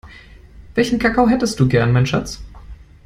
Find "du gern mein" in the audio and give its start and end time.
1.59-2.07